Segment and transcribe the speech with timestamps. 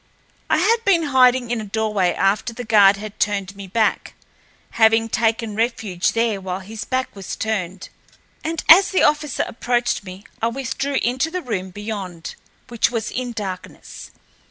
[0.49, 4.15] I had been hiding in a doorway after the guard had turned me back,
[4.71, 7.89] having taken refuge there while his back was turned,
[8.43, 12.33] and, as the officer approached me, I withdrew into the room beyond,
[12.67, 14.09] which was in darkness.